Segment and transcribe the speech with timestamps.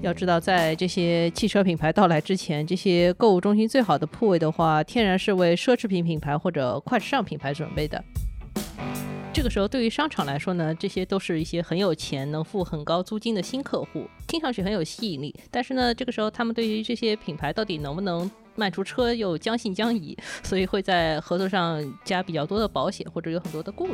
[0.00, 8.02] 要知道，在这些汽车品牌到来之前，这些购物中心最好的铺位的话，天然是为奢侈品品牌或者快时尚品牌准备的。
[9.32, 15.34] 这个时候，对于商场来说呢，这些都是一些很有钱、能付很高租金的新客户，听上去很有吸引力。
[15.50, 23.92] 但是呢，这个时候他们对于这些品牌到底能不能卖出车又将信将疑，所以会在合作上加比较多的保险，或者有很多的顾虑。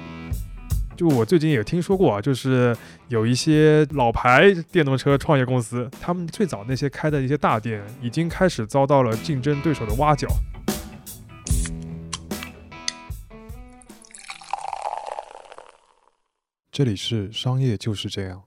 [0.96, 2.76] 就我最近也听说过啊，就是
[3.08, 10.28] 有一些老牌电动车创业公司，他们最早那些开的一些大店，已经开始遭到了竞争对手的挖角。
[16.70, 18.44] 这里是商业就是这样。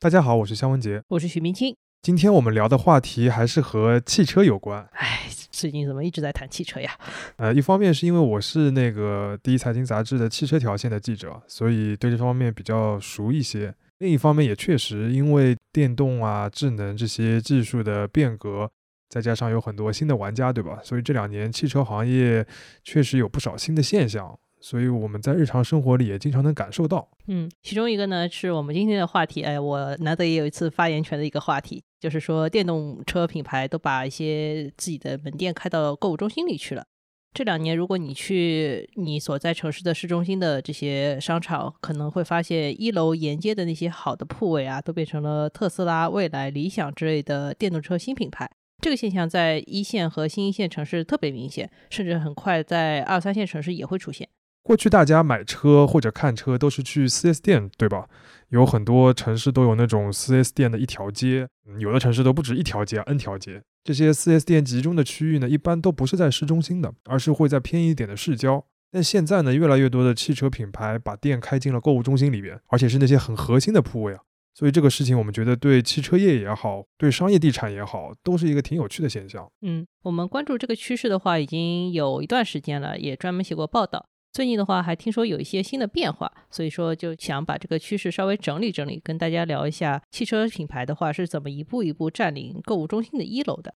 [0.00, 1.76] 大家好，我是肖文杰，我是许明清。
[2.02, 4.88] 今天我们聊的话题还是和汽车有关。
[4.92, 6.96] 哎，最近怎么一直在谈汽车呀？
[7.34, 13.74] 呃，一方面是因为我是那个第一财经杂志的汽车条线的记者，所以对这方面比较熟一些。
[13.98, 18.70] 另一方面也确实因为电动啊、智能这些技术的变革，
[19.08, 20.78] 再加上有很多新的玩家，对吧？
[20.84, 22.46] 所以这两年汽车行业
[22.84, 24.38] 确实有不少新的现象。
[24.60, 27.08] 所以我们在日常生活里也经常能感受到。
[27.26, 36.84] 嗯，其中一个呢是我们今天的话题，哎，我难得也有一次发言权的一个话题，就是说电动车品牌都把一些自己的门店开到购物中心里去了。
[37.34, 48.50] 这两年，如果你去你所在城市的市中心的这些商场，可能会发现一楼沿街的那些好的铺位啊，都变成了特斯拉、蔚来、理想之类的电动车新品牌。
[48.82, 54.26] 这个现象在一线和新一线城市特别明显，甚至很快在二三线城市也会出现。
[54.68, 58.06] 过去大家买车或者看车都是去 4S 店，对吧？
[58.50, 63.62] 有很多城市都有那种 4S 店的一条街，有的城市都不止一条街，N 条街。
[63.82, 68.62] 这些 4S 店集中的区域呢，一般都不是在市中心的，而是会在偏一点的市郊。
[68.90, 74.20] 但现在呢，越来越多的汽车品牌把店开进了购物中心里边，而且是那些很核心的铺位啊。
[74.52, 79.50] 所以这个事情，我们觉得对汽车业也好，对商业地产也好，都是一个挺有趣的现象。
[79.62, 84.04] 嗯，我们关注这个趋势的话，已经有一段时间了，也专门写过报道。
[84.32, 93.74] 最近的话，还听说有一些新的变化，所以说就想把这个趋势稍微整理整理，跟大家聊一下汽车品牌的话是怎么一步一步占领购物中心的一楼的。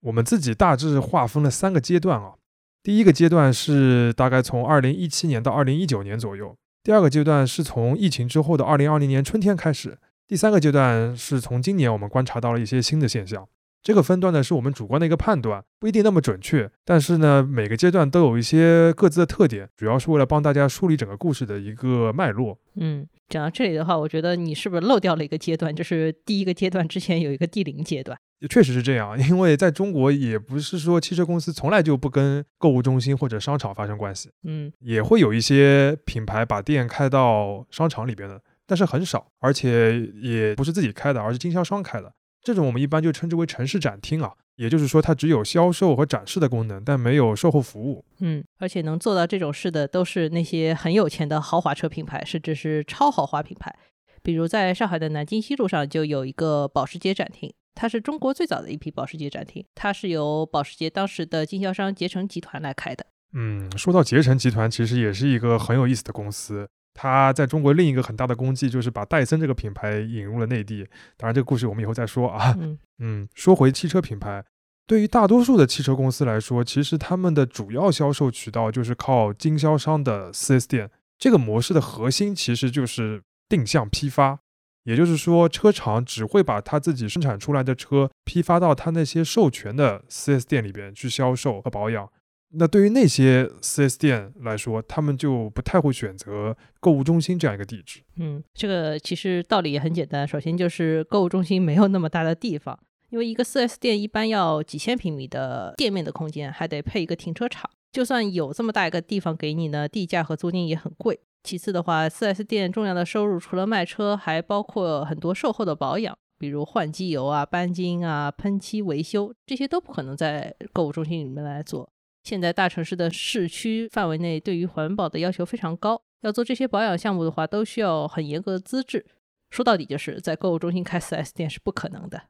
[0.00, 2.34] 我们自己大致划分了三个阶段啊，
[2.82, 13.46] 第一个阶段是大概从二零一七年到二零一九年左右，第二个阶段是从疫情之后的二零二零年春天开始，第三个阶段是从今年我们观察到了一些新的现象。
[13.88, 16.70] 这个分段呢，是我们主观的一个判断，不一定那么准确。
[16.84, 22.58] 但是呢，每个阶段都有一些各自的特点，主要是为了帮大家梳理整个故事的一个脉络。
[22.74, 25.74] 嗯，讲到这里的话，我觉得你是不是漏掉了一个阶段？
[25.74, 28.18] 就是第一个阶段之前有一个第零阶段。
[28.50, 34.28] 确实是这样， 因为在中国也不是说汽车公司从来就不跟购物中心或者商场发生关系。
[34.44, 42.12] 嗯，也会有一些品牌把店开到商场里边的，但是很少，而且也不是自己开的，而是经销商开的。
[42.42, 48.04] 这种我们一般就称之为城市展厅啊，也就是说它只有销售和展示的功能，但没有售后服务。
[48.20, 53.74] 嗯，而且能做到这种事的都是那些很有钱的豪华车品牌，甚至是超豪华品牌。
[54.22, 63.06] 比如在上海的南京西路上就有一个保时捷展厅，它是中国最早的一批保时捷展厅，它是由保时捷当时的经销商捷成集团来开的。
[63.34, 66.68] 嗯，说到捷成集团，其实也是一个很有意思的公司。
[67.00, 70.84] 他在中国另一个很大的功绩就是把戴森这个品牌引入了内地。
[71.16, 72.52] 当然，这个故事我们以后再说啊。
[72.58, 74.44] 嗯 嗯，说回汽车品牌，
[74.84, 80.90] 对于大多数的汽车公司来说，其实他们的主要销售渠道就是靠经销商的 4S 店。
[81.16, 84.40] 这个模式的核心其实就是定向批发，
[84.82, 92.10] 也就是说，车厂只会把他自己生产出来的车批发到他那些授权的 4S 店里边去销售和保养。
[92.50, 98.00] 那对于那些 4S 店来说，他们就不太会选择购物中心这样一个地址。
[98.16, 100.26] 嗯，这个其实道理也很简单。
[100.26, 102.78] 首先就是购物中心没有那么大的地方，
[103.10, 107.68] 因为一个 4S 店一般要几千平米的店面的空间，还得配一个停车场。
[107.92, 111.20] 就算有这么大一个地方给你呢，地价和租金也很贵。
[111.42, 121.90] 其次的话，4S 店重要的收入除了卖车，还包括很多售后的保养，比如换机油啊、钣金啊、喷漆维修，这些都不可能在购物中心里面来做。
[122.24, 129.06] 现在大城市的市区范围内，对于环保的要求非常高，要做这些保养项目的话，都需要很严格的资质。
[129.50, 132.24] 说到底，就是在购物中心开 4S 店是不可能的。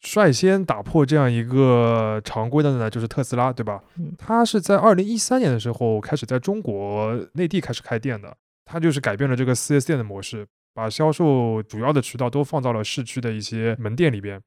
[0.00, 3.82] 率先打破这样一个常规的呢，就是特斯拉，对吧？
[3.96, 14.40] 嗯，它是在二零一三年的时候开始在中国内地开始开店的，它就是改变了这个 4S 店的模式，把销售主要的渠道都放到了市区的一些门店里边。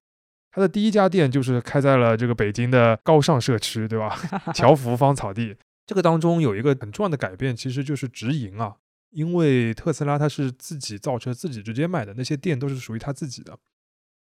[0.51, 4.17] 它的第一家店就是开在了这个北京的高尚社区，对吧？
[4.53, 5.55] 侨福芳草地。
[5.85, 8.75] 这个当中有一个很重要的改变，其实就是直营啊。
[9.11, 13.57] 因为特斯拉它是自己造车自己直接卖的，那些店都是属于他自己的。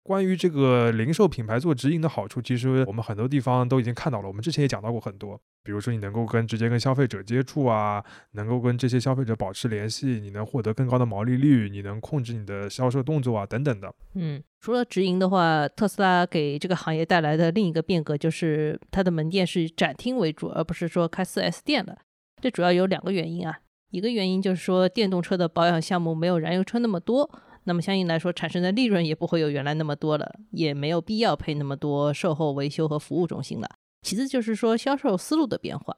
[0.06, 4.28] 关于这个零售品牌做直营的好处，其实我们很多地方都已经看到了。
[4.28, 8.04] 我们之前也讲到过很多，比如说你能够跟直接跟消费者接触啊，
[8.34, 13.92] 能够跟这些消费者保持联系，你能获得更高的毛利率，你能控制你的销售动作啊，等等的。
[14.14, 21.98] 嗯，除了直营的话，特斯拉给这个行业带来的另一个变革就是它的门店是以展厅为主，而不是说开 4S 店了。
[22.40, 23.58] 这主要有两个原因啊，
[23.90, 27.28] 一个原因就是说电动车的保养项目没有燃油车那么多。
[27.66, 33.68] 那么相应来说，产生的利润也不会有原来那么多了，也没有必要配那么多售后维修和服务中心了。
[34.02, 35.96] 其次就是说销售思路的变化，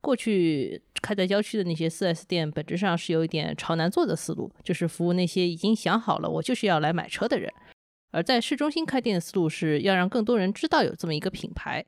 [0.00, 7.48] 过去开在郊区的那些 4S 店，本质上是有一点朝南做的思路，就是服务那些已经想好了我就是要来买车的人；
[8.10, 11.84] 而在市中心开店的思路是要让更多人知道有这么一个品牌。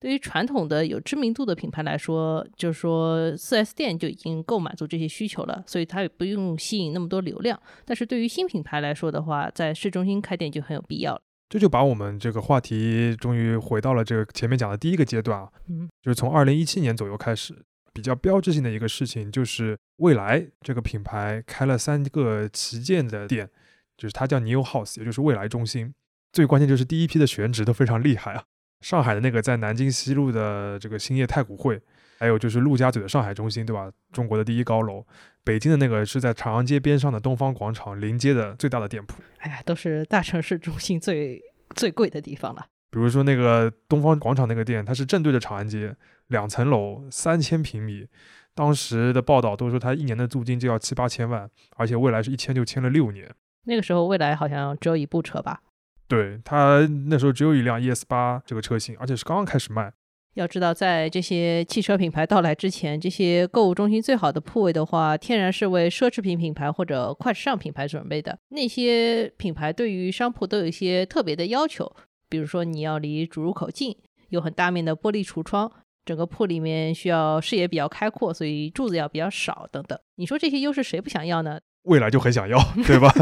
[0.00, 7.60] 对于传统的有知名度的品牌来说，就是说四 S 店就已经够满足这些需求了，所以它也不用吸引那么多流量。
[7.84, 11.22] 但是对于新品牌来说的话，在市中心开店就很有必要了。
[11.48, 17.54] 这就把我们这个话题终于回到了这个前面讲的第一个阶段啊，嗯，就是从二零一七年左右开始，
[17.94, 23.48] 比较标志性的一个事情就是未来这个品牌开了三个旗舰的店，
[23.96, 25.94] 就是它叫 New House，也就是未来中心。
[26.32, 28.44] 最关键就是第一批的选址都非常厉害啊。
[28.80, 31.80] 上海的那个在南京西路的这个兴业太古汇，
[32.18, 33.90] 还有就是陆家嘴的上海中心，对吧？
[34.12, 35.04] 中国的第一高楼。
[35.44, 39.22] 北京的那个是在长安街边上的东方广场临街的最大的店铺。
[39.38, 41.42] 哎呀，都是大城市中心最
[41.74, 42.66] 最贵的地方了。
[42.90, 45.96] 比如说那个东方广场那个店，它是正对着长安街，
[46.28, 48.06] 两层楼，三千平米。
[48.54, 53.30] 当时的报道都说它一年的租金就要七八千万，而且未来是一签就签了六年。
[53.64, 55.60] 那个时候未来好像只有一部车吧？
[56.08, 59.92] 对他那时候只有一辆 ES 八这个车型，而且是刚刚开始卖。
[60.34, 68.38] 要知道，在这些汽车品牌到来之前，这些购物中心最好的铺位的话，天然是为奢侈品品牌或者快时尚品牌准备的。
[68.50, 71.92] 那些品牌对于商铺都有一些特别的要求，
[72.28, 73.96] 比如说你要离主入口近，
[74.28, 75.70] 有很大面的玻璃橱窗，
[76.04, 79.98] 整个铺里面需要视野比较开阔，所以柱子要比较少等等。
[80.14, 81.58] 你说这些优势谁不想要呢？
[81.88, 83.12] 未来就很想要， 对吧？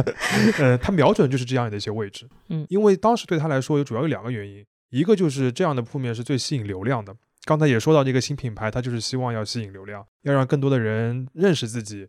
[0.58, 7.16] 呃，他瞄准就是这样的一些位置，嗯，因为当时对他来说，有主要有两个原因，一个就是这样的铺面是最吸引流量的。
[7.44, 12.08] 刚才也说到，这个新品牌，它就是希望要吸引流量，要让更多的人认识自己，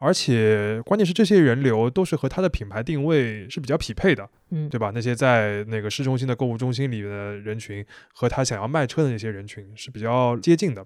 [0.00, 4.90] 而且关键是这些人流都是和他的品牌定位是比较匹配的，嗯，对吧？
[4.92, 10.84] 那些在那个市中心的购物中心里的人群，和他想要卖车的那些人群是比较接近的。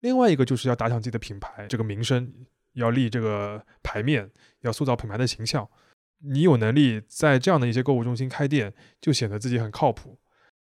[0.00, 2.30] 另外一个就是要打响自己的品牌这个名声。
[2.74, 4.30] 要立这个牌面，
[4.60, 5.68] 要塑造品牌的形象。
[6.22, 10.18] 你有能力在这样的一些购物中心开店，就显得自己很靠谱。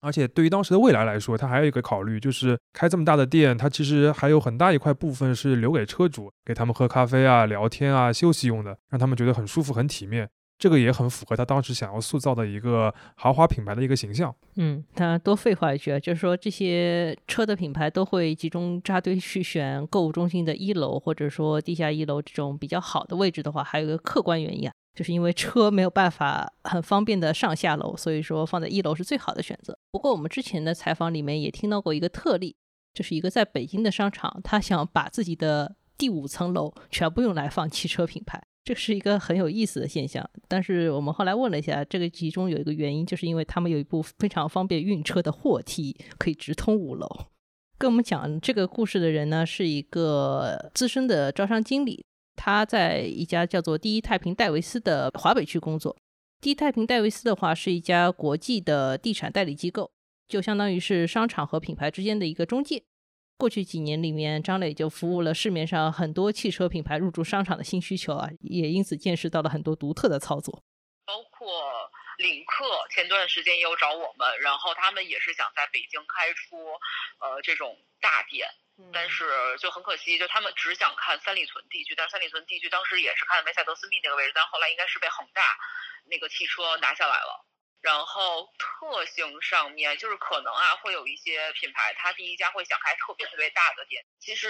[0.01, 10.29] 而且对于当时的未来来说，他还有一个考虑，就是开这么大的店，它其实还有很大一块部分是留给车主，给他们喝咖啡啊、聊天啊、休息用的，让他们觉得很舒服、很体面。
[10.59, 14.35] 这个也很符合他当时想要塑造的一个豪华品牌的一个形象。
[14.57, 29.79] 嗯，他多废话一句啊，就是说这些车的品牌都会集中扎堆去选购物中心的一楼，或者说地下一楼这种比较好的位置的话，还有一个客观原因啊，就是因为车没有办法很方便的上下楼，所以说放在一楼是最好的选择。
[29.93, 32.57] 不过我们之前的采访里面也听到过一个特例，
[32.93, 38.43] 就是一个在北京的商场，他想把自己的第五层楼全部用来放汽车品牌。
[38.69, 47.09] 这是一个很有意思的现象，但是我们后来问了一下，这个其中有一个原因，就是因为他们有一部非常方便运车的货梯，可以直通五楼。
[47.79, 52.05] 跟我们讲这个故事的人呢，是一个资深的招商经理，
[52.37, 55.97] 他在一家叫做第一太平戴维斯的华北区工作。
[56.43, 59.91] 第一太平戴维斯的话是一家国际的地产代理机构，
[60.29, 62.83] 就相当于是商场和品牌之间的一个中介。
[63.39, 70.65] 过去几年里面，张磊就服务了市面上很多汽车品牌入驻商场的新需求啊，也因此见识到了很多独特的操作。
[71.07, 76.59] 包括领克前段时间也有找我们，然后他们也是想在北京开出
[77.21, 78.51] 呃这种大店，
[78.93, 79.25] 但是
[79.61, 85.43] 就很可惜，就他们只想看三里屯地区，但是三里屯地区当时也是看梅赛德斯密那个位置，但后来应该是被恒大
[86.11, 87.47] 那个汽车拿下来了。
[87.81, 94.05] 然后特性上面，就是可能啊，会有一些品牌，它第一家会想开特别特别大的店。
[94.19, 94.49] 其实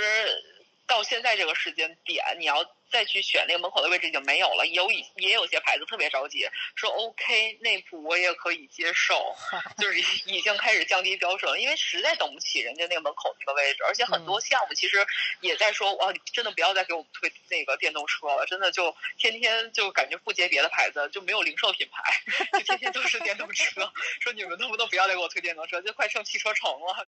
[0.88, 2.68] 到现在这个时间点，你要。
[2.90, 9.36] 再去选那个门口的位置已经没有了，有已也有些牌子特别着急，说 OK 内部我也可以接受，
[9.76, 15.06] 就是已经开始降低标准了，因为实在等不起人家那个门口那个位置，而且很多项目其实
[15.42, 22.22] 也在说，哇，你真的不要再给我们推那个电动车了，真的就天天就感觉不接别的牌子，就没有零售品牌，
[22.58, 23.92] 就天天都是电动车，
[24.22, 27.06] 说你们能不能不要再给我推电动车，就快剩汽车城了。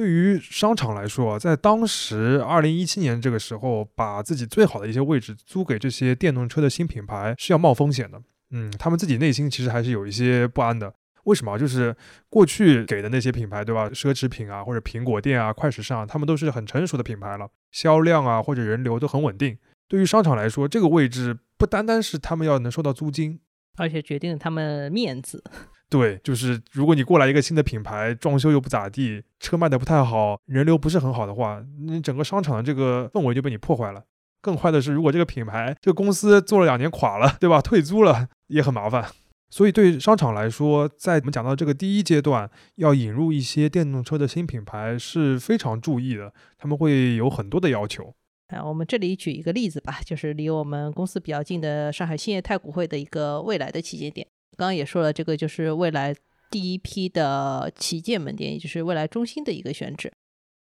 [0.00, 8.18] 对于商场来说，在当时二零一七年这个时候，把自己最好的一些位置租给这些电动车的新品牌是要冒风险的，
[8.50, 10.90] 嗯，他们自己内心其实还是有一些不安的。
[11.24, 11.58] 为什么？
[11.58, 11.94] 就是
[12.30, 13.90] 过去给的那些品牌，对吧？
[13.90, 19.58] 奢侈品啊，或者苹果店啊、快时尚，他们都是很成熟的品牌了，销量啊或者人流都很稳定。
[19.86, 23.38] 对于商场来说，这个位置不单单是他们要能收到租金，
[23.76, 25.44] 而且决定了他们面子。
[25.90, 34.04] 对，就是如果你过来一个新的品牌，装修又不咋地，车卖的不太好，人流不是很好的话，你整个商场的这个氛围就被你破坏了。
[34.40, 37.60] 更坏的是，如果这个品牌这个公司做了两年垮了，对吧？
[37.60, 39.04] 退租了也很麻烦。
[39.50, 48.14] 所以对商场来说，在我们讲到这个第一阶段，要引入一些电动车的新品牌是非常注意的，他们会有很多的要求。
[48.46, 54.24] 啊，我们这里举一个例子吧，就是离我们公司比较近的上海兴业太古汇的一个未来的旗舰店。
[54.60, 56.14] 刚刚也说了，这个就是未来
[56.50, 60.12] 第一批的旗舰门店，也就是未来中心的一个选址。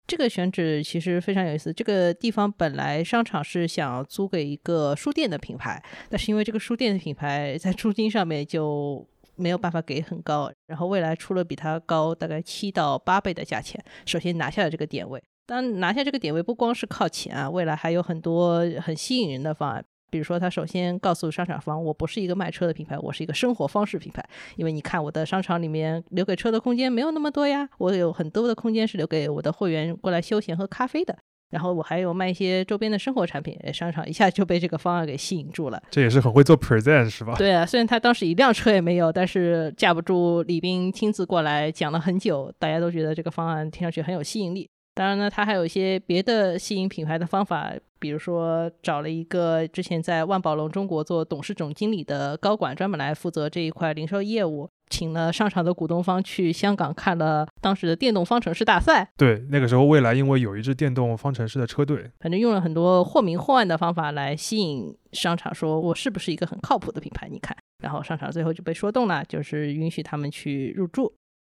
[0.06, 1.74] 这个选址其实非常有意思。
[1.74, 9.04] 这个地方本来商场是想租给一个书店的品牌，但是因为这个书店的品牌在租金上面就
[9.36, 15.20] 没有办法给很高，然后未来出了比它高大概七到八倍的价钱，首先拿下了这个点位。
[15.48, 19.84] 当拿下这个点位，不光是靠钱啊，未来还有很多很吸引人的方案。
[20.10, 24.24] 比如说，他首先告诉商场方，我不是一个卖车的品牌，我是一个生活方式品牌。
[24.56, 31.18] 因为你看，我的商场里面留给车的空间没有那么多呀，我有很多的空间是留给我的会员过来休闲喝咖啡的。
[31.50, 35.82] 然后我还有卖一些周边的生活产品，商场一下就被这个方案给吸引住了。
[35.90, 37.36] 这也是很会做 present 是吧？
[37.38, 44.70] 对啊，虽然他当时一辆车也没有，但是架不住李斌亲自过来讲了很久，大家都觉得这个方案听上去很有吸引力。
[44.98, 59.08] 当然呢，他还有一些别的吸引品牌的方法，比如说找了一个之前在万宝龙中国做董事总经理的高管，专门来负责这一块零售业务，请了商场的股东方去香港看了当时的电动方程式大赛。
[59.16, 67.30] 对，那个时候未来因为有一支电动方程式的车队，反正用了很多或明或暗的方法来吸引商场，说我是不是一个很靠谱的品牌？
[67.30, 71.13] 你看，然后商场最后就被说动了，就是允许他们去入驻。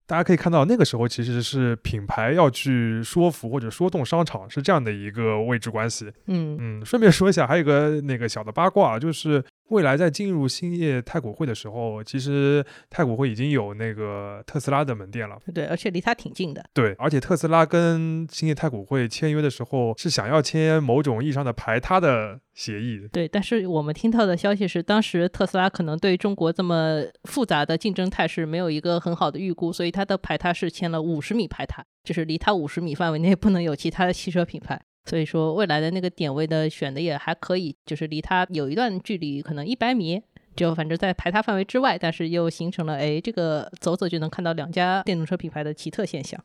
[0.09, 6.11] 大家可以看到，那个时候其实是品牌要去说服或者说动商场，是这样的一个位置关系。
[6.25, 9.43] 嗯嗯，顺便说一下，还有个那个小的八卦，就是。
[9.69, 15.37] 未来在进入兴业太古汇的时候，其实太古汇已经有那个特斯拉的门店了。
[15.53, 16.63] 对，而且离它挺近的。
[16.73, 23.07] 对，而且特斯拉跟兴业太古汇签约的时候，是想要签某种意义上的排他的协议。
[23.11, 34.81] 对，但是我们听到的消息是，当时特斯拉可能对中国这么复杂的竞争态势没有一个很好的预估，所以它的排他是签了五十米排他，就是离它五十米范围内不能有其他的汽车品牌。
[35.09, 40.21] 所以说，未来的那个点位的选的也还可以，就是离它有一段距离，可能一百米，
[40.55, 46.39] 就反正在排他范围之外，但是又形成了，哎，这个走走就能看到两家电动车品牌的奇特现象。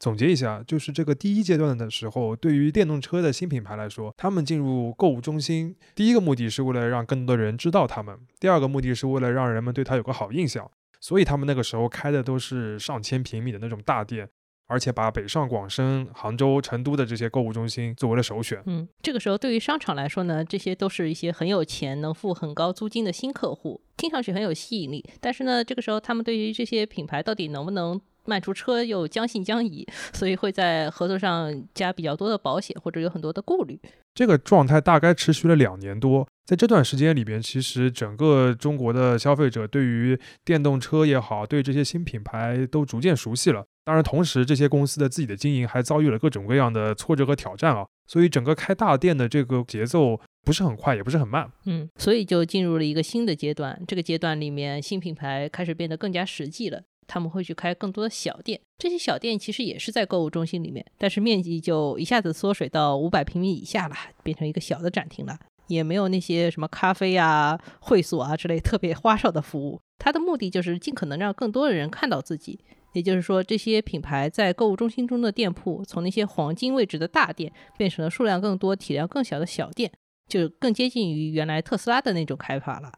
[0.00, 10.68] 总结一下，就是这个第一阶段的时候，对于电动车的新品牌来说，他们进入购物中心，第一个目的是为了让更多的人知道他们，第二个目的是为了让人们对他有个好印象，
[11.00, 14.28] 所以他们那个时候开的都是上千平米的那种大店。
[14.70, 18.62] 而且把北上广深、杭州、成都的这些购物中心作为了首选。
[18.66, 25.04] 嗯，这个时候对于商场来说呢，这些都是一些很有钱、能付很高租金的新客户，听上去很有吸引力。
[25.20, 33.80] 但是呢，这个时候他们对于这些品牌到底能不能卖出车又将信将疑，所以会在合作上加比较多的保险，或者有很多的顾虑。
[34.14, 36.26] 这个状态大概持续了两年多。
[36.44, 43.64] 在这段时间里边，其实整个中国的消费者对于电动车也好，对这些新品牌都逐渐熟悉了。
[43.84, 51.48] 当然，同时这些公司的自己的经营还遭遇了各种各样的挫折和挑战啊，所以整个开大店的这个节奏不是很快，也不是很慢。
[51.66, 53.80] 嗯，所以就进入了一个新的阶段。
[53.86, 56.82] 这个阶段里面，新品牌开始变得更加实际了。
[57.12, 65.36] 他们会去开更多的小店，这些小店其实也是在购物中心里面，但是面积就一下子缩水到五百平米以下了，变成一个小的展厅了，
[65.66, 69.80] 也没有那些什么咖啡啊、会所啊之类特别花哨的服务。
[69.98, 72.60] 它的目的就是尽可能让更多的人看到自己。
[72.92, 79.92] 也就是说，这些品牌在购物中心中的店铺，从那些黄金位置的大店，变成了数量更多、体量更小的小店，
[80.28, 82.92] 就更接近于原来特斯拉的那种开法了。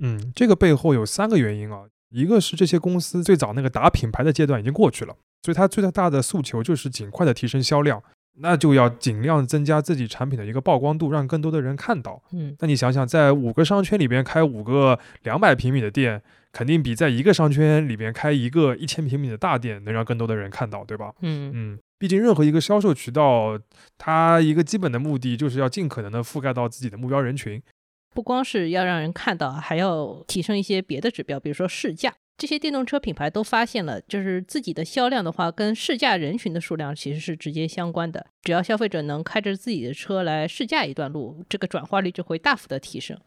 [0.00, 8.02] 嗯，这个背后有三个原因啊，一个是这些公司最早那个打品牌的阶段已经过去了，所以它最大的诉求就是尽快的提升销量，
[8.40, 12.22] 那就要尽量增加自己产品的一个曝光度，让更多的人看到。
[12.32, 16.22] 嗯，那你想想，在五个商圈里边开五个两百平米的店。
[16.50, 21.12] 肯定比在一个商圈里边开一个一千平米的大店能让更多的人看到，对吧？
[21.20, 23.56] 嗯嗯，毕竟任何一个销售渠道，
[23.98, 27.62] 它一个基本的目的就是要尽可能的覆盖到自己的目标人群，
[28.14, 32.14] 不光是要让人看到，还要提升一些别的指标，比如说试驾。
[32.36, 38.24] 这些电动车品牌都发现了，就是自己的销量的话，跟试驾人群的数量其实是直接相关的。
[38.42, 43.18] 只要消费者能开着自己的车来试驾一段路，这个转化率就会大幅的提升。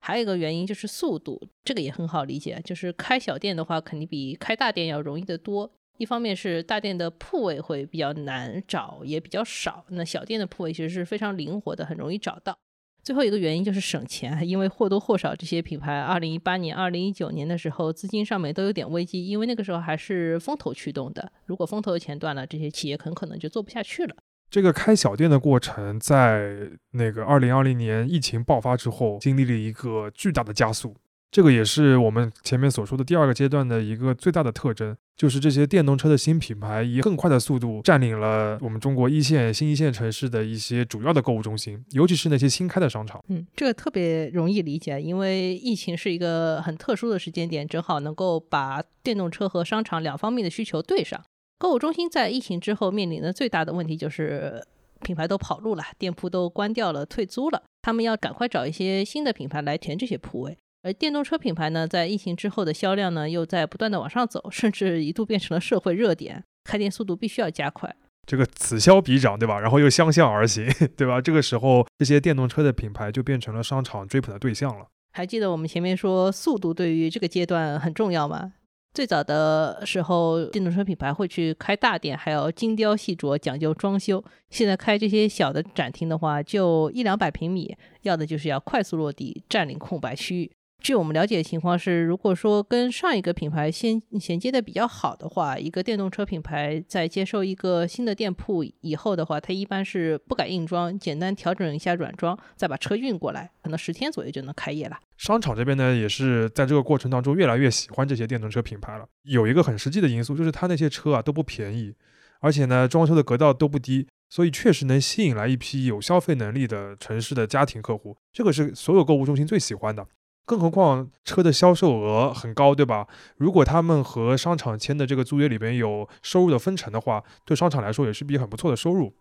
[0.00, 5.70] 还有一个原因就是速度，这个也很好理解，就是开小店的话，肯定比开大店要容易得多。
[5.98, 12.56] 一方面是大店的铺位会比较难找，也比较少，那小店的铺位其实是非常灵活的，很容易找到。
[13.04, 24.16] 最后一个原因就是省钱， 因为或多或少这些品牌，二零一八年、二零一九年的时候，资金上面都有点危机，因为那个时候还是风投驱动的，如果风投的钱断了，这些企业很可能就做不下去了。
[24.50, 30.96] 这个开小店的过程，在那个二零二零年疫情爆发之后，经历了一个巨大的加速。
[31.34, 43.20] 这个也是我们前面所说的第二个阶段的一个最大的特征，就是这些电动车的新品牌以更快的速度占领了我们中国一线、新一线城市的一些主要的购物中心，尤其是那些新开的商场。
[43.26, 51.20] 嗯，这个特别容易理解，因为疫情是一个很特殊的时间点，正好能够把电动车和商场两方面的需求对上。
[51.58, 54.64] 购物中心在疫情之后面临的最大的问题就是
[55.02, 60.56] 品牌都跑路了，店铺都关掉了、退租了，他们要赶快找一些新的品牌来填这些铺位。
[60.84, 67.96] 而电动车品牌呢，在疫情之后的销量呢，又在不断的往上走，甚至一度变成了社会热点，开店速度必须要加快。
[68.26, 69.58] 这个此消彼长，对吧？
[69.58, 71.22] 然后又相向而行， 对吧？
[71.22, 74.86] 这个时候，这些电动车的品牌就变成了商场追捧的对象了。
[75.14, 78.52] 还记得我们前面说速度对于这个阶段很重要吗？
[78.92, 84.22] 最早的时候，电动车品牌会去开大店，还要精雕细琢，讲究装修。
[84.50, 90.52] 现在开这些小的展厅的话，就一两百平米，要的就是要快速落地，占领空白区域。
[90.84, 104.98] 据我们了解的情况是，如果说跟上一个品牌衔衔接的比较好的话，一个电动车品牌在接受一个新的店铺以后的话，它一般是不改硬装，简单调整一下软装，再把车运过来，可能十天左右就能开业了。
[105.16, 109.06] 商场这边呢，也是在这个过程当中越来越喜欢这些电动车品牌了。
[109.22, 111.94] 有一个很实际的因素，就是它那些车啊都不便宜，
[112.40, 120.06] 而且呢装修的格调都不低，所以确实能吸引来一批有消费能力的城市的家庭客户，这个是所有购物中心最喜欢的。
[120.44, 123.06] 更何况车的销售额很高，对吧？
[123.36, 129.14] 如果他们和商场签的这个租约里边有收入的分成的话，对商场来说也是笔很不错的收入。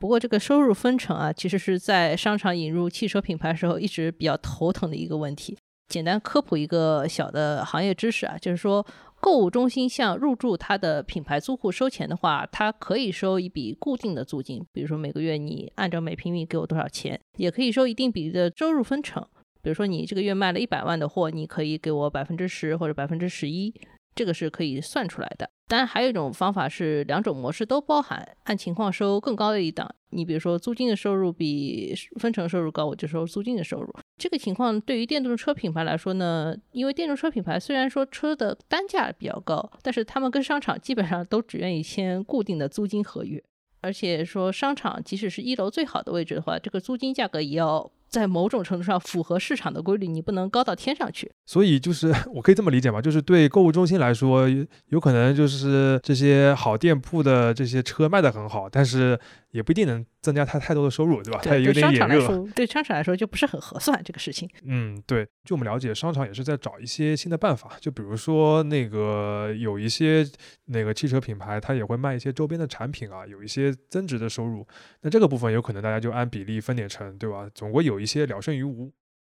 [0.00, 5.56] 不过这个收入分成啊，其实是在商场引入汽车品牌时候一直比较头疼的一个问题。
[5.88, 8.84] 简单科普一个小的行业知识啊，就是说
[9.20, 19.24] 购物中心向入驻它的品牌租户收钱的话，它可以收一笔固定的租金，比如说每个月你按照每平米给我多少钱，也可以收一定比例的收入分成。
[19.64, 23.72] 比如说，你这个月卖了一百万的货，你可以给我百分之十或者百分之十一，
[24.14, 25.48] 这个是可以算出来的。
[25.66, 29.90] 当然，还有一种方法是两种模式都包含，按情况收更高的一档。
[30.10, 33.90] 你比如说，租金的收入比分成收入高，我就收租金的收入。
[34.18, 43.42] 这个情况对于电动车品牌来说呢，因为电动车品牌虽然说车的单价比较高，但是他们跟商场基本上都只愿意签固定的租金合约，
[43.80, 47.90] 而且说商场即使是一楼最好的位置的话，这个租金价格也要。
[48.14, 51.30] 在某种程度上符合市场的规律，你不能高到天上去。
[51.46, 54.46] 所以就是 我可以这么理解吧，就是对购物中心来说，
[54.88, 59.18] 有可能就是这些好店铺的这些车卖得很好，但是。
[59.54, 61.38] 也不一定能增加它太多的收入，对吧？
[61.40, 62.44] 它有点眼热。
[62.56, 64.50] 对商场来说就不是很合算这个事情。
[64.64, 65.24] 嗯，对。
[65.44, 67.70] 就我们了解，商场也是在找一些新的办法。
[67.80, 70.26] 就比如说那个有一些
[70.64, 74.66] 那个汽车品牌，它也会卖一些周边的产品啊，有一些增值的收入。
[75.02, 77.48] 那这个部分有可能大家就按比例分点成，对吧？
[77.54, 78.92] 总归有一一些了胜于无。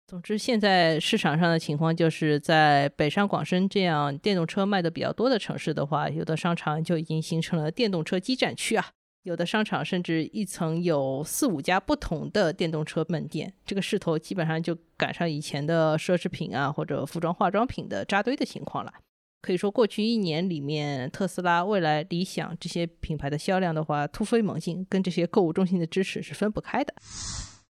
[0.06, 8.92] 总之，现在市场上的情况就是在北上广深这样电动车卖的比较多的城市的话，有的商场就已经形成了电动车基站区啊。
[9.24, 18.94] 有的商场甚至一层有四五家不同的电动车门店，这个势头基本上就赶上以前的奢侈品啊或者服装化妆品的扎堆的情况了。
[19.42, 26.94] 可以说，过去一年里面，特斯拉、未来、理想这些品牌的销量的话突飞猛进，跟这些购物中心的支持是分不开的。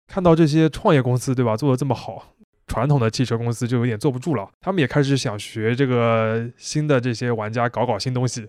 [0.06, 2.34] 看到这些创业公司对吧做的这么好，
[2.66, 8.48] 传统的汽车公司就有点坐不住了，他们也开始想学这个新的这些玩家搞搞新东西。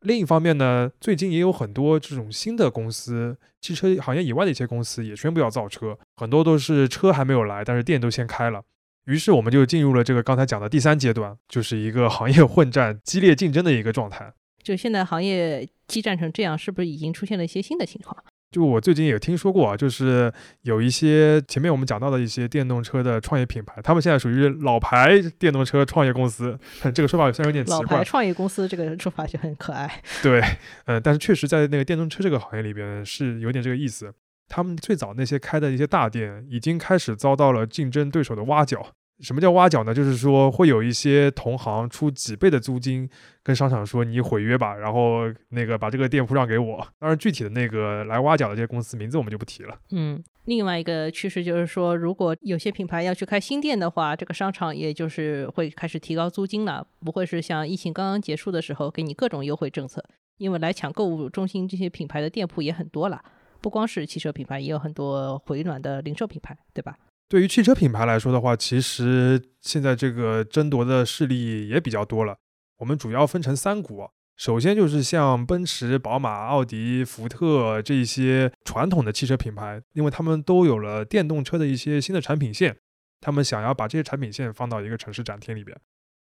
[0.00, 8.62] 另一方面呢，最近也有很多这种新的公司，汽车行业以外的一些公司也宣布要造车，很多都是车还没有来，但是店都先开了。
[9.06, 14.32] 于是我们就进入了这个刚才讲的第三阶段，就是一个行业混战、激烈竞争的一个状态。
[14.62, 18.16] 就现在行业激战成这样，是不是已经出现了一些新的情况？
[18.50, 20.32] 就我最近也听说过啊，就是
[20.62, 26.58] 有一些前面我们讲到的一些电动车的创业品牌，他们现在属于老牌电动车创业公司。
[26.94, 30.02] 这个说法虽然有点奇怪，老牌创业公司这个说法就很可爱。
[30.22, 30.42] 对，
[30.86, 34.12] 嗯，但是确实在那个电动车这个行业里边是有点这个意思。
[34.48, 38.92] 他们最早那些开的一些大店，已经开始遭到了竞争对手的挖角。
[39.20, 39.94] 什么叫挖角呢？
[39.94, 43.08] 就是说会有一些同行出几倍的租金，
[43.42, 46.86] 跟商场说你毁约吧，然后那个把这个店铺让给我。
[46.98, 49.78] 当然，具体的那个来挖角的这些公司名字我们就不提了。
[49.90, 60.04] 嗯，另外一个趋势就是说，如果有些品牌要去开新店的话，这个商场也就是会开始提高租金了，不会是像疫情刚刚结束的时候给你各种优惠政策，
[60.36, 63.24] 因为来抢购物中心这些品牌的店铺也很多了，
[63.62, 66.98] 不光是汽车品牌，也有很多回暖的零售品牌，对吧？
[67.28, 72.36] 对于汽车品牌来说的话，其实现在这个争夺的势力也比较多了。
[72.78, 82.76] 我们主要分成三股，首先就是像奔驰、宝马、奥迪、福特这些传统的汽车品牌，因为他们都有了电动车的一些新的产品线，
[83.20, 85.76] 他们想要把这些产品线放到一个城市展厅里边。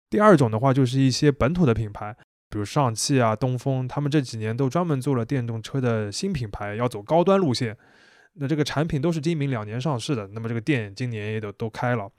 [0.09, 2.15] 第二种的话，就是一些本土的品牌，
[2.49, 7.77] 比如上汽啊、东风，他们这几年都专门做了电动车的新品牌，要走高端路线。
[8.39, 12.11] 那这个产品都是今明两年上市的，那么这个店今年也都都开了。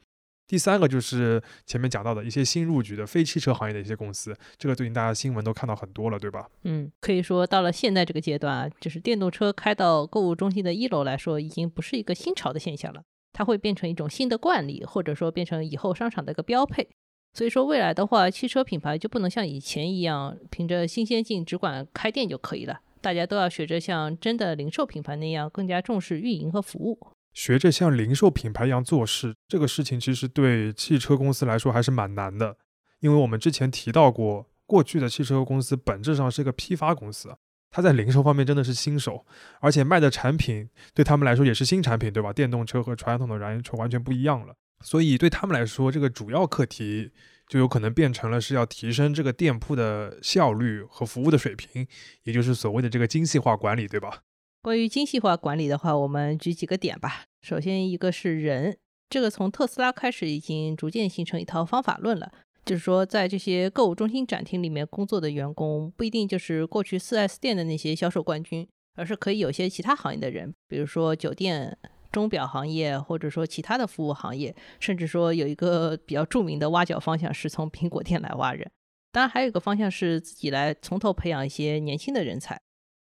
[0.47, 6.49] 第三个就是前面讲到的一些新入局的非汽车行业的一些公司，这个最近大家新闻都看到很多了，对吧？
[6.63, 13.03] 嗯，可以说到了现在这个阶段啊，就是电动车开到购物中心的一楼来说，已经不是一个新潮的现象了，
[13.33, 16.87] 它会变成一种新的惯例，或者说变成以后商场的一个标配。
[17.33, 22.79] 所以说未来的话，汽车品牌就不能像以前一样凭着新鲜劲只管开店就可以了。
[23.01, 26.99] 大家都要学着像真的零售品牌那样，更加重视运营和服务。
[27.33, 32.57] 学着像零售品牌一样做事，这个事情其实对汽车公司来说还是蛮难的。
[32.99, 37.35] 因为我们之前提到过，过去的汽车公司本质上是一个批发公司，
[37.69, 39.25] 它在零售方面真的是新手，
[39.59, 42.33] 而且卖的产品对他们来说也是新产品，对吧？
[42.33, 47.11] 电动车和传统的燃油车完全不一样了，所以对他们来说，这个主要课题。
[47.47, 51.87] 就有可能变成了是要提升这个店铺的效率和服务的水平，
[52.23, 54.23] 也就是所谓的这个精细化管理，对吧？
[54.61, 57.23] 关于精细化管理的话，我们举几个点吧。
[57.41, 58.77] 首先，一个是人，
[59.09, 62.31] 这个从特斯拉开始已经逐渐形成一套方法论了，
[62.65, 71.77] 就是说，在这些购物中心展厅里面工作的员工，不一定就是过去 4S 店的那些销售冠军，而是可以有些其他行业的人，比如说酒店。
[72.11, 78.69] 钟表行业，或者说其他的服务行业，甚至说有一个比较著名的挖角方向是从苹果店来挖人。
[79.11, 82.59] 当然，还有一个方向是自己来从头培养一些年轻的人才。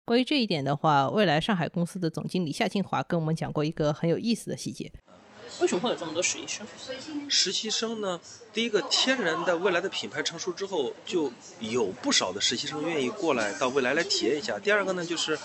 [0.06, 4.92] 关于这一点的话，未来上海公司的总经理夏庆华跟我们讲过一个很有意思的细节。
[5.62, 6.68] 为什么会有这么多实习生？
[7.30, 8.20] 实习生呢？
[8.52, 14.60] 第一个，天然的未来的品牌成熟之后，就有不少的实习生愿意过来到未来来体验一下。
[14.60, 15.38] 第二个呢，就是。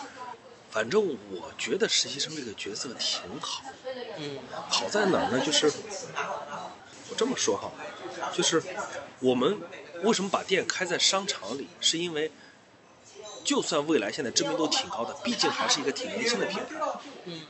[0.71, 3.63] 反正我觉得实习生这个角色挺好，
[4.19, 5.41] 嗯，好在哪儿呢？
[5.45, 5.67] 就是
[7.09, 7.73] 我这么说哈，
[8.35, 8.63] 就是
[9.21, 9.59] 我们
[10.03, 12.31] 为什么把店开在商场里，是因为
[13.43, 16.65] 就算未来现在知名度挺高的，毕竟还是一个挺年轻的品牌，
[17.25, 17.41] 嗯，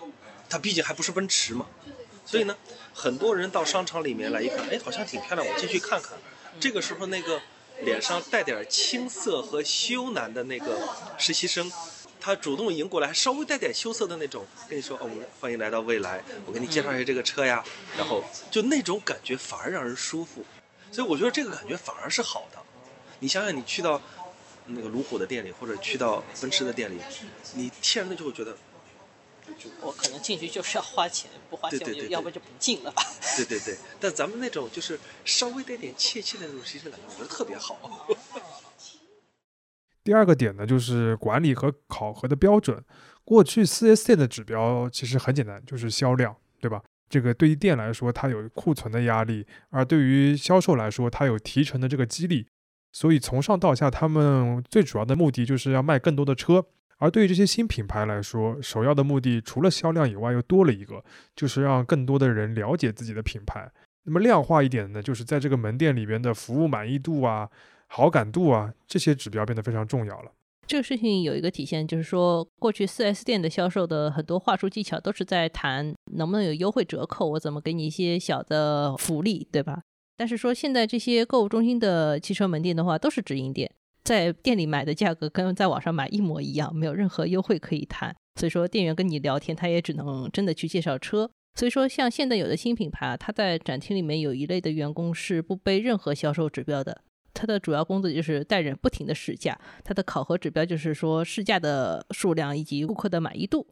[0.48, 1.66] 它毕竟还不是奔驰嘛，
[2.24, 2.56] 所以呢，
[2.94, 6.16] 很多人到商场里面来一看，哎，好像挺漂亮，我进去看看。
[6.60, 7.42] 这个时候，那个
[7.82, 11.70] 脸上带点青涩和羞赧的那个实习生。
[12.28, 15.08] 他主动迎过来，还稍微带点羞涩的那种，跟你说：“哦，
[15.40, 17.64] 欢迎来到未来，我给你介绍一下这个车呀。”
[17.96, 20.44] 然后就那种感觉反而让人舒服，
[20.92, 22.58] 所以我觉得这个感觉反而是好的。
[23.20, 24.02] 你想想，你去到
[24.66, 27.00] 那个路虎的店里，或者去到奔驰的店里，
[27.54, 28.54] 你天然的就会觉得，
[29.58, 33.02] 就我可能进去就是要花钱，不花钱就要不就不进了吧。
[33.38, 38.06] 对对对， 但咱们那种就是稍微带点怯怯的那种实习生感觉，我觉得特别好。
[40.08, 42.82] 第二个点呢，就是管理和考核的标准。
[43.26, 46.82] 过去四 S 店的指标其实很简单，就是销量，对吧？
[47.10, 52.46] 这个对于店来说，它有库存的压力；而对于销售来说，它有提成的这个激励。
[52.90, 56.64] 所以从上到下，他们最主要的目的就是要卖更多的车。
[56.96, 61.04] 而对于这些新品牌来说，首要的目的除了销量以外，又多了一个，
[61.36, 63.70] 就是让更多的人了解自己的品牌。
[64.04, 67.50] 那么量化一点呢，就是在这个门店里边的服务满意度啊。
[67.88, 70.32] 好感度啊，这些指标变得非常重要了。
[70.66, 79.80] 这个事情有一个体现，就是说，过去 4S 店的销售的很多话术技巧都是在谈能不能有优惠折扣，我怎么给你一些小的福利，对吧？
[80.18, 83.70] 但是说现在这些购物中心的汽车门店的话，都是直营店，
[84.04, 88.14] 在店里买的价格跟在网上买一模一样，没有任何优惠可以谈。
[88.38, 91.30] 所以说，店员跟你聊天，他也只能真的去介绍车。
[91.54, 97.00] 所以说，像现在有的新品牌啊，他在展厅里面有一类的员工是不背任何销售指标的。
[97.38, 103.64] 它的主要工作就是带人不停的试驾，它的考核指标就是说试驾的数量以及顾客的满意度。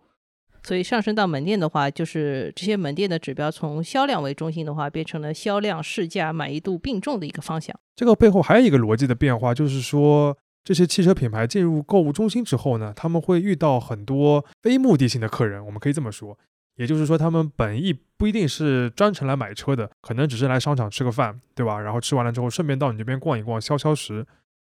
[0.62, 7.78] 所以上升到门店的话，就是这些门店的指标从销量为中心的话，变成了销量、试驾、满意度并重的一个方向。
[7.96, 16.36] 这个背后还有一个逻辑的变化，就是说这些汽车品牌进入购物中心之后呢，他们会遇到很多非目的性的客人，我们可以这么说，
[16.76, 21.80] 也就是说，他们本意不一定是专程来买车的，可能只是来商场吃个饭，对吧？
[21.80, 24.26] 然后吃完了之后，顺便到你这边逛一逛，消消食。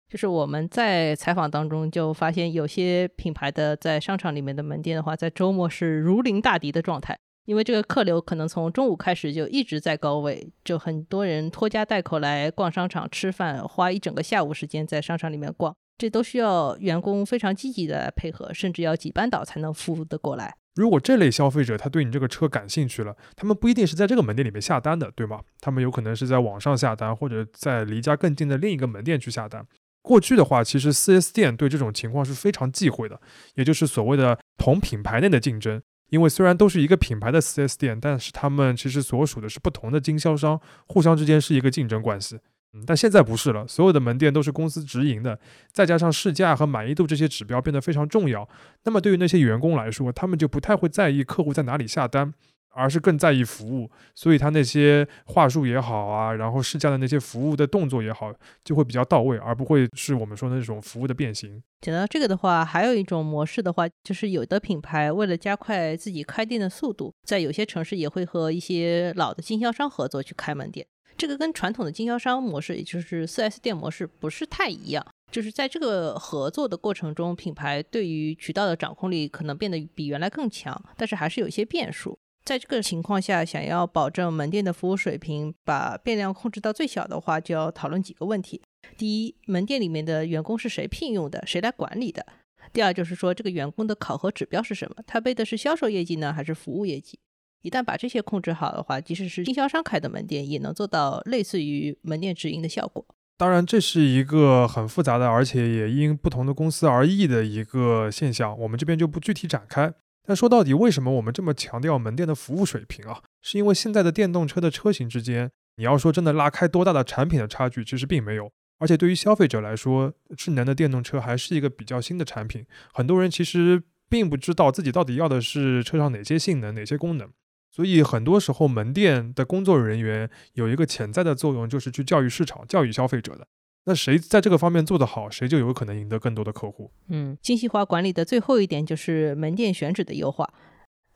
[0.08, 20.54] 就是我们在采访当中就发现，有些品牌的在商场里面的门店的话，在周末是如临大敌的状态，因为这个客流可能从中午开始就一直在高位，就很多人拖家带口来逛商场吃饭，花一整个下午时间在商场里面逛，这都需要员工非常积极的配合，甚至要挤班倒才能服务得过来。
[20.76, 25.40] 如果这类消费者他对你这个车感兴趣了，他们不一定是在这个门店里面下单的，对吗？
[25.60, 29.66] 他们有可能是在网上下单，或者在离家更近的另一个门店去下单。
[30.02, 33.20] 过去的话，其实 4S 店对这种情况是非常忌讳的，
[33.54, 35.82] 也就是所谓的同品牌内的竞争。
[36.10, 42.38] 因为虽然都是一个品牌的 4S 店，但是他们其实所属的是不同的经销商，互相之间是一个竞争关系。
[42.84, 45.38] 但现在不是了，所有的门店都是公司直营的，
[45.72, 48.48] 再加上试驾和满意度这些指标变得非常重要。
[48.84, 52.34] 那么对于那些员工来说，他们就不太会在意客户在哪里下单。
[52.78, 58.30] 而是更在意服务，所以他那些话术也好啊，然后试驾的那些服务的动作也好，
[58.62, 61.62] 就会比较到位，而不会是我们说的那种服务的变形。
[61.80, 70.86] 讲到这个的话，还有一种模式的话，就是有的品牌为了加快自己开店的速度，在有些城市也会和一些老的经销商合作去开门店。
[71.16, 75.04] 这个跟传统的经销商模式，也就是 4S 店模式不是太一样。
[75.32, 82.16] 就是在这个合作的过程中，品牌对于渠道的掌控力可能变得比原来更强，但是还是有一些变数。
[82.44, 88.62] 在这个情况下，想要保证门店的服务水平，把变量控制到最小的话，就要讨论几个问题。
[88.96, 92.24] 第一，门店里面的员工是谁聘用的，谁来管理的？
[92.72, 95.02] 第二，就是说这个员工的考核指标是什么？
[95.08, 97.18] 他背的是销售业绩呢，还是服务业绩？
[97.66, 103.04] 一旦把这些控制好的话，即使是经销商开的门店，也能做到类似于门店直营的效果。
[103.36, 109.92] 当然，这是一个很复杂的，而且也因不同的公司而异的一个现象，我们这边就不具体展开。
[110.24, 113.20] 但说到底，为什么我们这么强调门店的服务水平啊？
[113.42, 118.50] 是因为现在的电动车的车型之间，你要说真的拉开多大的产品的差距，其实并没有。
[118.78, 127.28] 而且对于消费者来说，智能的电动车还是一个比较新的产品，很多人其实并不知道自己到底要的是车上哪些性能、哪些功能。
[127.76, 133.46] 所以很多时候，门店的工作人员有一个潜在的作用，就是去教育市场、教育消费者的。
[133.84, 136.90] 那谁在这个方面做得好，谁就有可能赢得更多的客户。
[137.08, 140.50] 嗯，精细化管理的最后一点就是门店选址的优化。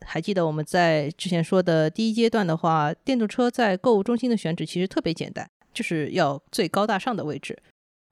[0.02, 7.58] 还记得我们在之前说的第一阶段的话，电动车在购物中心的选址其实特别简单，就是要最高大上的位置。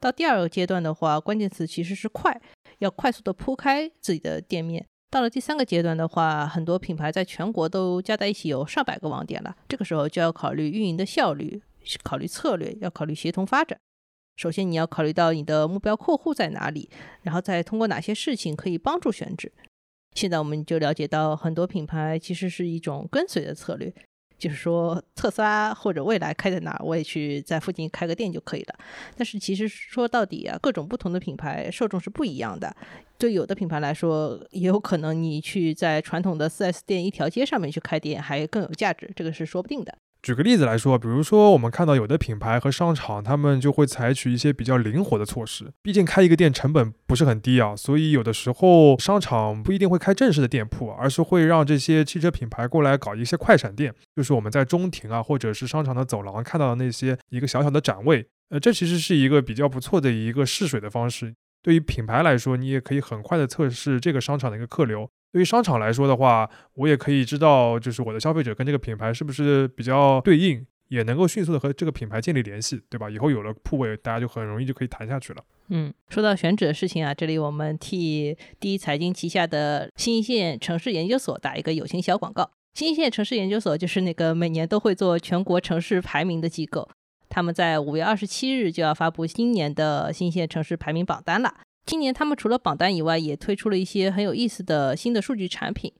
[0.01, 2.41] 到第二个阶段的话，关键词其实是快，
[2.79, 4.87] 要快速的铺开自己的店面。
[5.11, 11.63] 到了第三个阶段的话，很多品牌在全国都加在一起有上百个网点了，这个时候就要考虑运营的效率，
[12.03, 13.79] 考虑策略，要考虑协同发展。
[14.37, 16.91] 首先，你要考虑到你的目标客户在哪里，
[17.23, 19.51] 然后再通过哪些事情可以帮助选址。
[20.15, 23.93] 现在我们就了解到，很多品牌其实是一种跟随的策略，
[24.39, 28.75] 就是说特斯拉或者未来开在哪儿，我也去在附近开个店就可以了。
[29.17, 32.75] 但是其实说到底啊，各种不同的品牌受众是不一样的。
[33.19, 39.93] 对有的品牌来说，也有可能你去在传统的 4S 店一条街上面去开店还更有价值，这个是说不定的。
[40.21, 45.73] 举个例子来说，比如说我们看到有的品牌和商场，他们就会采取一些比较灵活的措施。
[45.81, 58.27] 毕竟开一个店成本不是很低啊，所以有的时候商场不一定会开正式的店铺，而是会让这些汽车品牌过来搞一些快闪店，就是我们在中庭啊，或者是商场的走廊看到的那些一个小小的展位。
[58.51, 61.35] 呃，这其实是一个比较不错的一个试水的方式。
[61.63, 65.09] 对于品牌来说，你也可以很快的测试这个商场的一个客流。
[65.33, 73.11] 对于商场来说的话，我也可以知道，就是我的消费者跟这个品牌是不是比较对应，也能够迅速的和这个品牌建立联系，对吧？
[73.11, 75.43] 以后有了铺位，大家就很容易就可以谈下去了。
[75.69, 82.51] 嗯，说到选址的事情啊，这里我们替第一财经旗下的新一线城市研究所打一个友情小广告。
[82.73, 86.89] 新一线城市研究所就是那个每年都会做全国城市排名的机构，
[87.29, 91.53] 他们在五月二十七日就要发布今年的新一线城市排名榜单了。
[91.89, 95.91] 今年他们除了榜单以外，也推出了一些很有意思的新的数据产品，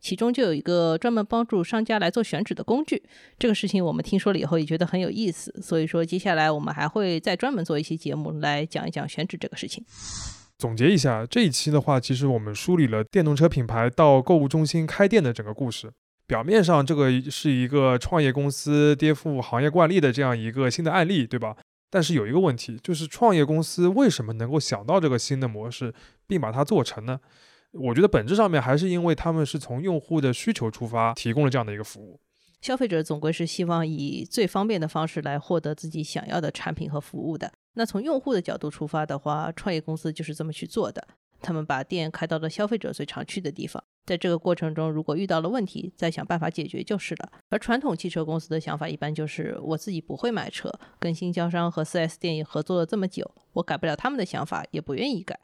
[0.00, 3.02] 其中就有一个专门帮助商家来做选址的工具。
[3.38, 9.84] 这个事情我们听说了以后也觉得很有意思，所以说接下来我们还会再专门做一期节目来讲一讲选址这个事情。
[10.56, 15.92] 总结一下这一期的话，其实我们梳理了电动车品牌到购物中心开店的整个故事。
[16.26, 21.54] 表面上这个是一个创业公司颠覆行业惯例的这样一个新的案例，对吧？
[21.94, 25.94] 但是有一个问题，就是创业公司为什么能够想到这个新的模式，
[26.26, 27.20] 并把它做成呢？
[27.70, 32.18] 我觉得本质上面还是因为他们是从用户的需求出发，提供了这样的一个服务。
[32.60, 37.52] 消费者总归是希望以最方便的方式来获得自己想要的产品和服务的。
[37.74, 41.06] 那从用户的角度出发的话，创业公司就是这么去做的。
[41.40, 47.32] 他们把店开到了消费者最常去的地方，在这个过程中，如果遇到了问题，再想办法解决就是了。
[47.48, 55.40] 而传统汽车公司的想法一般就是，我自己不会买车，跟经销商和 4S 店也合作了这么久，我改不了他们的想法，也不愿意改。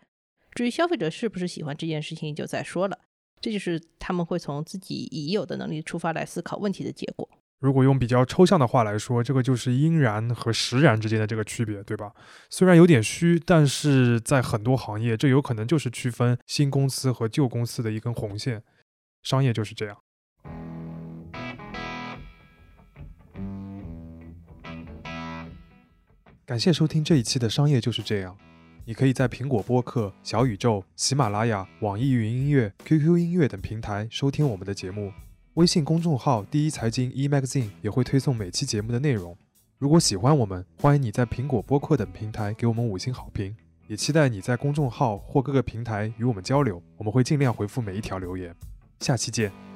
[0.53, 2.99] 至于消费者是不是喜欢这件事情，就再说了。
[3.41, 7.27] 这就是他们会从自己已有的能力出发来思考问题的结果。
[7.61, 12.11] 如果用比较抽象的话来说，这个就是阴然和实然之间的这个区别，对吧？
[12.49, 18.63] 虽然有点虚，但是在很多行业，这有可能就是区分新公司和旧公司的一根红线。
[19.23, 19.99] 商业就是这样。
[26.47, 28.35] 感谢收听这一期的《商业就是这样》。
[28.87, 35.13] 你可以在苹果播客、小宇宙、喜马拉雅、网易云音乐、QQ 音乐等平台收听我们的节目。
[35.61, 39.37] 微信公众号“第一财经 e magazine” 也会推送每期节目的内容。
[39.77, 43.55] 如果喜欢我们，欢迎你在苹果播客等平台给我们五星好评，
[43.87, 48.57] 也期待你在公众号或各个平台与我们交流，我们会尽量回复每一条留言。
[49.01, 49.70] 下期见。